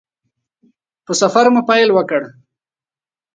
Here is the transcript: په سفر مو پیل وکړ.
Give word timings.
په 1.05 1.11
سفر 1.21 1.45
مو 1.53 1.61
پیل 1.69 1.89
وکړ. 1.93 2.21